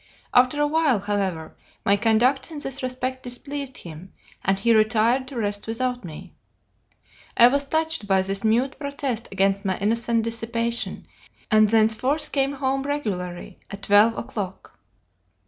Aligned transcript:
After 0.33 0.59
a 0.59 0.65
while, 0.65 0.97
however, 0.97 1.55
my 1.85 1.95
conduct 1.95 2.49
in 2.49 2.57
this 2.57 2.81
respect 2.81 3.21
displeased 3.21 3.77
him, 3.77 4.13
and 4.43 4.57
he 4.57 4.73
retired 4.73 5.27
to 5.27 5.37
rest 5.37 5.67
without 5.67 6.03
me. 6.03 6.33
I 7.37 7.49
was 7.49 7.65
touched 7.65 8.07
by 8.07 8.23
this 8.23 8.43
mute 8.43 8.79
protest 8.79 9.27
against 9.31 9.63
my 9.63 9.77
innocent 9.77 10.23
dissipation, 10.23 11.05
and 11.51 11.69
thenceforth 11.69 12.31
came 12.31 12.53
home 12.53 12.81
regularly 12.81 13.59
at 13.69 13.83
twelve 13.83 14.17
o'clock. 14.17 14.79